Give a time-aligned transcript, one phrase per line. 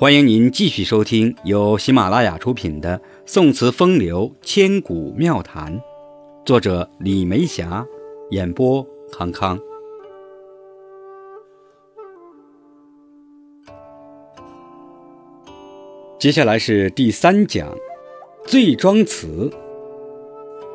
[0.00, 5.76] 欢迎您继续收听由喜马拉雅出品的《宋词风流千古妙谈》，
[6.42, 7.86] 作者李梅霞，
[8.30, 9.60] 演播康康。
[16.18, 17.68] 接下来是第三讲，
[18.46, 19.50] 《醉庄词》。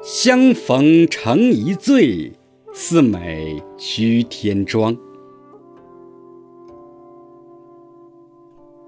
[0.04, 2.32] 相逢成一醉，
[2.76, 4.96] 似美须天妆。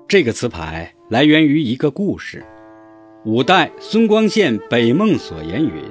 [0.09, 2.41] 这个词牌来源于一个故事。
[3.25, 5.83] 五代孙光宪《北梦所言》云：“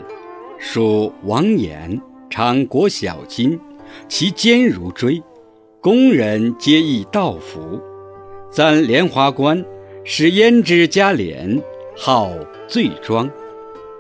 [0.59, 3.61] 属王衍，常裹小金，
[4.09, 5.23] 其坚如锥。
[5.83, 7.79] 宫人皆诣道服。
[8.51, 9.63] 簪莲花冠，
[10.03, 11.63] 使胭脂加脸，
[11.95, 12.31] 号
[12.67, 13.31] 醉妆，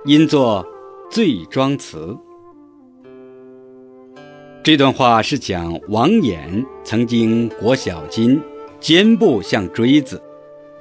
[0.06, 0.66] 因作
[1.10, 2.16] 醉妆词。”
[4.64, 8.40] 这段话是讲王衍曾经裹小金。
[8.80, 10.20] 肩部像锥子，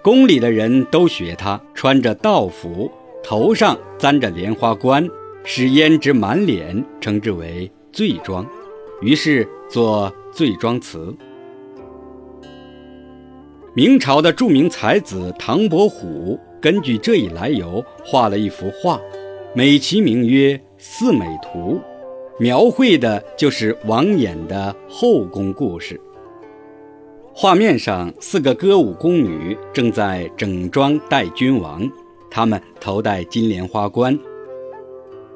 [0.04, 2.92] 宫里的人都学他，穿着道服，
[3.24, 5.08] 头上簪着莲花冠，
[5.44, 8.46] 使胭脂满脸，称之为醉妆，
[9.02, 11.16] 于是作醉妆词。
[13.74, 19.00] 明朝的著名才子唐伯虎根据这一来由，画了一幅画，
[19.54, 21.80] 美其名曰《四美图》，
[22.40, 26.00] 描绘的就是王衍的后宫故事。
[27.38, 31.86] 画面上，四个歌舞宫女正在整装待君王，
[32.32, 34.18] 她们头戴金莲花冠，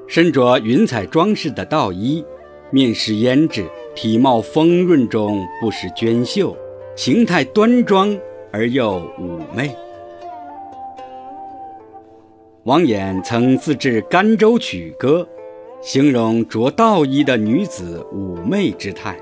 [0.08, 2.24] 身着云彩装饰的道衣，
[2.72, 6.56] 面施胭脂，体貌丰润中不失娟秀，
[6.96, 8.18] 形态端庄
[8.50, 9.76] 而又妩媚。
[12.64, 15.28] 王衍曾自制甘州曲歌，
[15.82, 19.20] 形容着道衣的女子妩媚之态。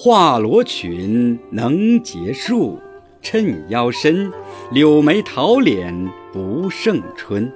[0.00, 2.78] 画罗裙能结束，
[3.20, 4.32] 衬腰身，
[4.70, 7.52] 柳眉桃脸不胜春。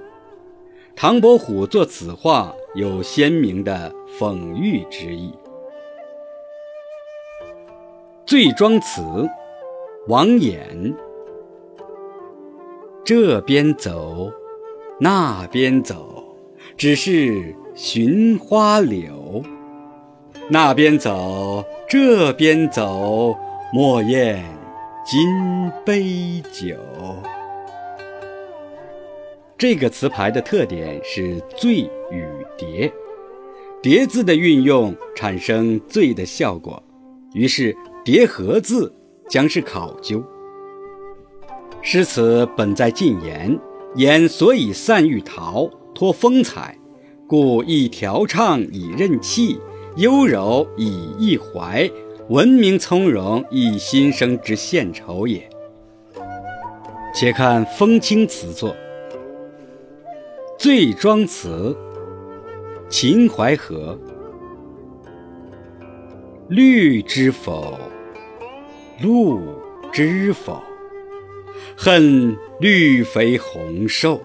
[0.96, 5.32] 唐伯虎作此画有鲜明的讽喻之意。
[8.26, 9.04] 醉妆词，
[10.08, 10.92] 王衍。
[13.04, 14.32] 这边走，
[14.98, 16.36] 那边走，
[16.76, 19.44] 只是寻花柳。
[20.52, 21.64] 那边走。
[21.88, 23.34] 这边走，
[23.72, 24.44] 莫厌
[25.02, 25.26] 金
[25.82, 26.76] 杯酒。
[29.56, 32.26] 这个词牌的特点是“醉”与
[32.58, 32.92] “叠
[33.80, 36.82] ”，“叠”字的运用产生“醉”的效果，
[37.32, 37.74] 于是
[38.04, 38.94] “叠合”字
[39.30, 40.22] 将是考究。
[41.80, 43.58] 诗词本在禁言，
[43.94, 46.76] 言所以散欲陶，托风采，
[47.26, 49.58] 故意调畅以任气。
[49.96, 51.90] 优柔以逸怀，
[52.28, 55.46] 文明从容以心生之献丑也。
[57.14, 58.70] 且看风清词作
[60.58, 61.76] 《醉妆词》，
[62.88, 63.98] 秦淮河。
[66.48, 67.78] 绿知否？
[69.02, 69.40] 露
[69.92, 70.62] 知否？
[71.76, 74.22] 恨绿肥红瘦。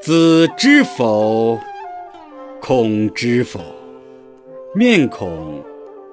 [0.00, 1.58] 子知否？
[2.62, 3.60] 恐知否？
[4.76, 5.64] 面孔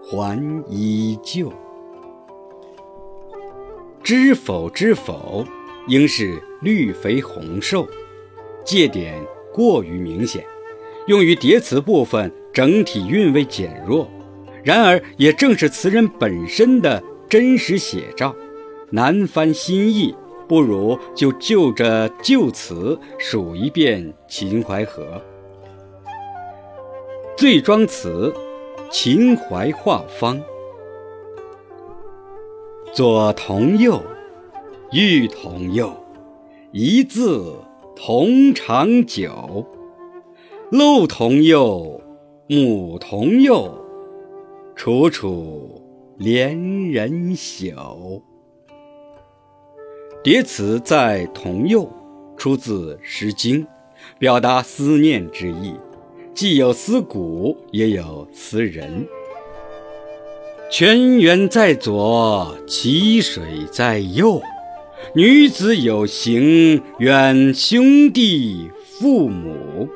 [0.02, 1.52] 还依旧，
[4.02, 5.46] 知否知否，
[5.90, 7.86] 应是绿肥红瘦，
[8.64, 9.22] 界点
[9.52, 10.46] 过于明显，
[11.08, 14.08] 用于叠词部分，整体韵味减弱。
[14.64, 18.34] 然而，也正是词人本身的真实写照，
[18.92, 20.16] 难翻新意，
[20.48, 25.22] 不如就就着旧词数一遍秦淮河。
[27.36, 28.34] 醉妆词。
[28.94, 30.40] 秦淮画舫，
[32.94, 34.00] 左同右，
[34.92, 35.92] 玉同右，
[36.72, 37.56] 一字
[37.96, 39.66] 同长久。
[40.70, 42.00] 鹿同右，
[42.48, 43.84] 母同右，
[44.76, 45.82] 楚楚
[46.20, 48.22] 怜人朽。
[50.24, 51.92] 叠词在同右，
[52.38, 53.64] 出自《诗经》，
[54.20, 55.74] 表达思念之意。
[56.34, 59.08] 既有思古，也有思人。
[60.72, 64.42] 泉源在左，淇水在右。
[65.14, 69.88] 女子有行，远兄弟父母。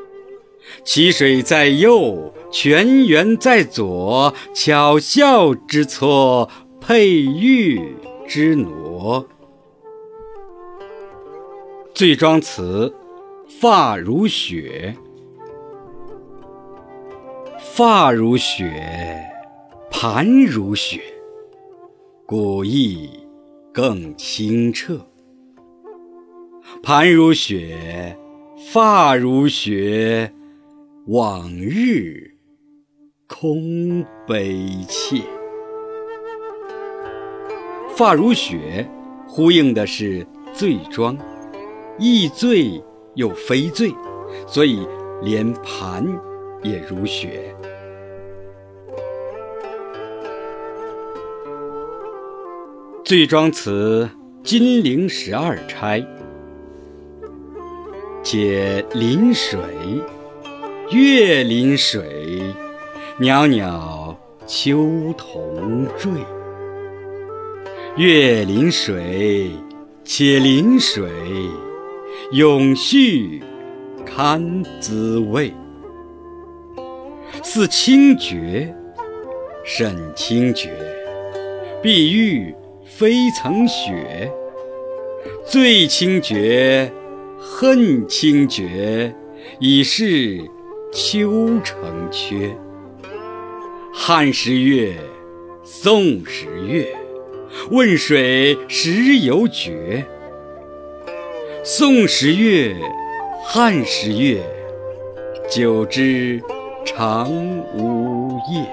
[0.83, 4.33] 淇水在右，泉源在左。
[4.53, 6.47] 巧笑之错，
[6.79, 7.81] 佩玉
[8.27, 9.27] 之挪。
[11.95, 12.93] 醉妆词，
[13.59, 14.95] 发如雪。
[17.77, 19.23] 发如雪，
[19.91, 20.99] 盘如雪，
[22.25, 23.07] 古意
[23.71, 24.99] 更清澈。
[26.81, 28.17] 盘如雪，
[28.73, 30.33] 发如雪，
[31.05, 32.31] 往日
[33.27, 35.21] 空悲切。
[37.95, 38.89] 发如雪，
[39.27, 41.15] 呼应的是醉妆，
[41.99, 42.83] 亦醉
[43.13, 43.93] 又非醉，
[44.47, 44.79] 所以
[45.21, 46.03] 连盘
[46.63, 47.55] 也如雪。
[53.03, 54.09] 醉妆词
[54.45, 56.01] 《金陵十二钗》：
[58.21, 59.59] 且临水，
[60.91, 62.41] 月临水，
[63.17, 64.15] 袅袅
[64.45, 66.11] 秋桐坠。
[67.95, 69.51] 月临水，
[70.03, 71.09] 且临水，
[72.33, 73.41] 永续
[74.05, 75.53] 堪滋味。
[77.49, 78.75] 似清绝，
[79.63, 80.69] 甚清绝，
[81.81, 82.53] 碧玉
[82.83, 84.29] 非曾雪。
[85.45, 86.91] 最清绝，
[87.39, 89.15] 恨清绝，
[89.61, 90.37] 已是
[90.91, 92.53] 秋成缺。
[93.93, 94.97] 汉时月，
[95.63, 96.85] 宋时月。
[97.71, 100.05] 问水时有绝，
[101.63, 102.75] 宋时月，
[103.41, 104.43] 汉时月，
[105.49, 106.41] 久之
[106.87, 107.29] 长
[107.75, 108.65] 无夜。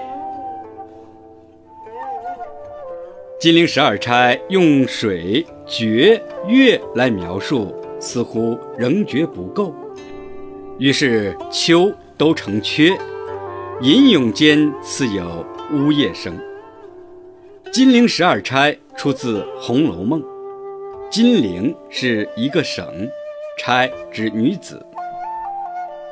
[3.40, 9.74] 金陵十二钗用水、绝、月来描述，似乎仍觉不够，
[10.78, 12.96] 于是秋都成缺，
[13.82, 16.38] 吟咏间似有呜咽声。
[17.72, 20.22] 金陵十二钗出自《红楼梦》，
[21.10, 22.86] 金陵是一个省，
[23.58, 24.86] 钗指女子。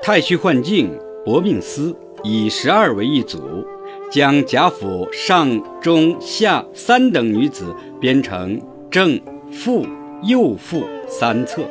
[0.03, 3.65] 太虚幻境，薄命司以十二为一组，
[4.11, 8.61] 将贾府上中下三等女子编成
[8.91, 9.21] 正、
[9.53, 9.87] 副、
[10.25, 11.63] 右副三册。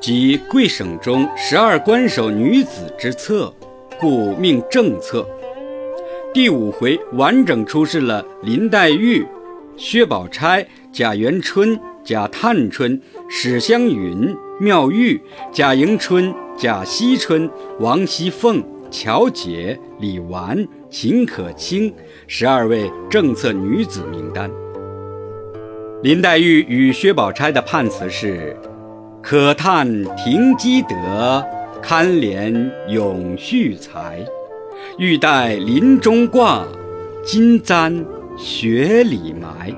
[0.00, 3.52] 即贵省中十二官守女子之册。”
[4.00, 5.24] 故命正册。
[6.34, 9.24] 第五回完整出示了林黛玉、
[9.76, 15.20] 薛宝钗、贾元春、贾探春、史湘云、妙玉、
[15.50, 17.50] 贾迎春、贾惜春、
[17.80, 18.62] 王熙凤、
[18.92, 21.92] 巧姐、李纨、秦可卿
[22.28, 24.48] 十二位正册女子名单。
[26.04, 28.56] 林黛玉与薛宝钗的判词是
[29.20, 31.44] ：“可叹停机德。”
[31.82, 34.24] 堪怜永续才，
[34.98, 36.64] 玉带林中挂，
[37.24, 38.06] 金簪
[38.38, 39.74] 雪里埋。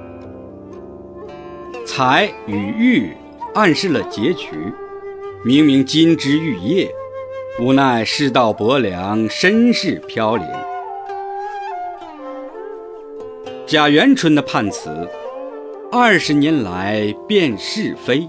[1.87, 3.11] 才与玉
[3.55, 4.51] 暗示了结局，
[5.45, 6.93] 明明金枝玉叶，
[7.61, 10.45] 无奈世道薄凉，身世飘零。
[13.65, 15.09] 贾元春的判词：
[15.93, 18.27] 二十年来辨是非，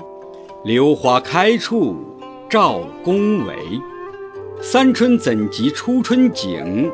[0.63, 1.95] 榴花开处。
[2.47, 3.55] 赵公维，
[4.61, 6.91] 三春怎及初春景？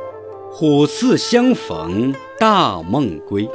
[0.50, 3.48] 虎似相逢大梦归。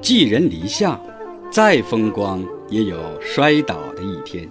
[0.00, 0.98] 寄人篱下，
[1.50, 4.48] 再风光也有摔倒的一天。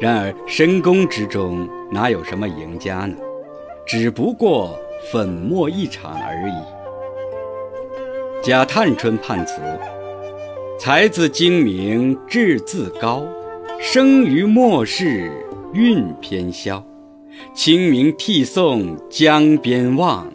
[0.00, 3.14] 然而深宫之中哪有什么赢家呢？
[3.86, 4.78] 只不过
[5.10, 6.54] 粉墨一场而已。
[8.42, 9.60] 贾探春判词：
[10.78, 13.24] 才自精明，志自高。
[13.80, 15.32] 生于末世，
[15.72, 16.84] 运偏消。
[17.54, 20.32] 清明涕送江边望，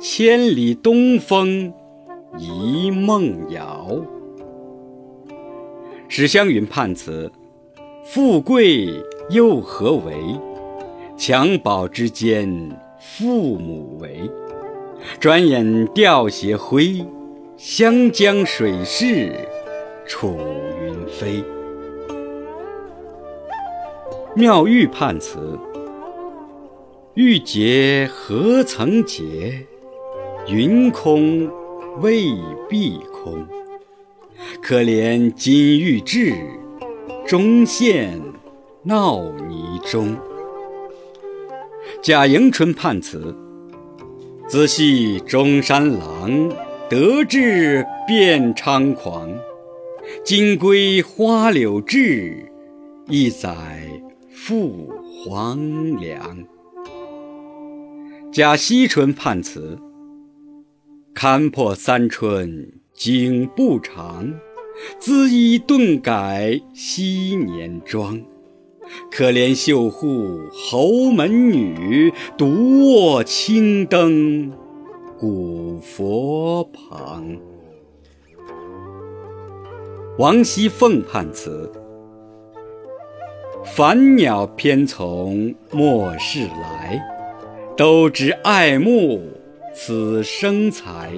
[0.00, 1.72] 千里东风
[2.38, 3.88] 一梦遥。
[6.14, 7.32] 史湘云判词：
[8.04, 10.14] 富贵又何为？
[11.16, 14.30] 襁褓之间，父母为。
[15.18, 17.02] 转眼吊斜晖，
[17.56, 19.34] 湘江水逝，
[20.06, 20.36] 楚
[20.84, 21.42] 云飞。
[24.36, 25.58] 妙玉判词：
[27.14, 29.66] 玉洁何曾洁？
[30.46, 31.50] 云空
[32.02, 32.34] 未
[32.68, 33.61] 必空。
[34.60, 36.34] 可怜金玉质，
[37.26, 38.20] 终陷
[38.82, 40.16] 闹泥中。
[42.02, 43.34] 贾迎春判词：
[44.48, 46.50] 仔细中山狼，
[46.88, 49.30] 得志便猖狂。
[50.24, 52.52] 金龟花柳志，
[53.08, 53.88] 一载。
[54.34, 54.90] 复
[55.24, 56.44] 黄粱。
[58.32, 59.78] 贾惜春判词：
[61.14, 62.72] 堪破三春
[63.04, 64.32] 景不长，
[65.00, 68.22] 恣衣顿改昔年妆。
[69.10, 74.52] 可怜绣户侯门女，独卧青灯
[75.18, 77.36] 古佛旁。
[80.16, 81.72] 王熙凤判词：
[83.64, 87.04] 凡鸟偏从末世来，
[87.76, 89.20] 都知爱慕
[89.74, 91.10] 此生才。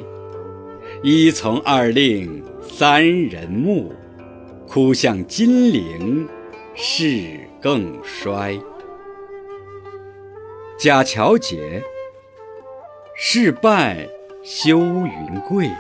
[1.07, 3.93] 一从二令三人木，
[4.67, 6.27] 哭向金陵
[6.75, 8.59] 事更衰。
[10.79, 11.83] 贾乔杰：
[13.15, 14.09] 事败
[14.43, 15.71] 休云贵，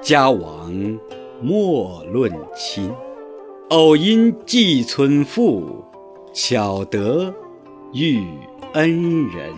[0.00, 0.98] 家亡
[1.40, 2.92] 莫论亲。
[3.68, 5.84] 偶因寄村妇，
[6.32, 7.32] 巧得
[7.92, 8.20] 遇
[8.72, 9.54] 恩人。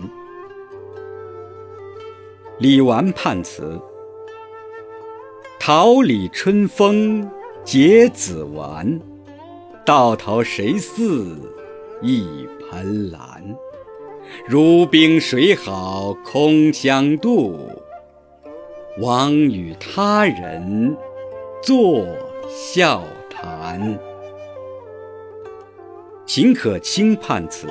[2.59, 3.81] 李纨判词：
[5.67, 7.27] 桃李春风
[7.63, 9.01] 结子完，
[9.83, 11.35] 到头谁似
[12.03, 13.43] 一盆兰？
[14.47, 17.57] 如冰水好空相妒，
[18.99, 20.95] 枉与他人
[21.63, 22.05] 作
[22.47, 23.97] 笑谈。
[26.27, 27.65] 秦可卿判词：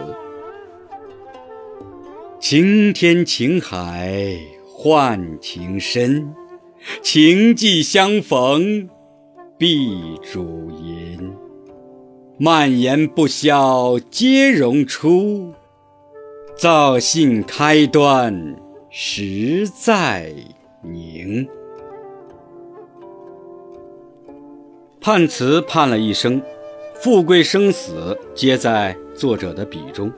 [2.41, 4.37] 情天情海
[4.67, 6.35] 换情深，
[7.03, 8.89] 情既相逢
[9.59, 11.33] 必主淫。
[12.39, 15.53] 漫言不消皆荣出。
[16.57, 18.57] 造性开端
[18.89, 20.33] 实在
[20.83, 21.49] 宁。
[25.01, 26.41] 判词判了一生，
[26.95, 30.13] 富贵生死皆在作者的笔中，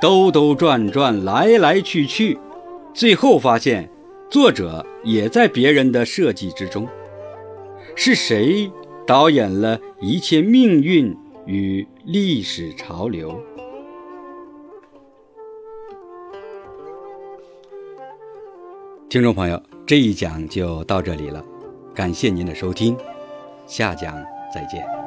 [0.00, 2.38] 兜兜转转，来来去去，
[2.94, 3.90] 最后发现
[4.34, 6.88] 作者也在别人的设计之中。
[7.94, 8.68] 是谁
[9.06, 13.40] 导演了一切命运与历史潮流？
[19.08, 21.40] 听众朋友，这一讲就到这里了，
[21.94, 22.96] 感谢您的收听，
[23.68, 24.16] 下讲
[24.52, 25.03] 再见。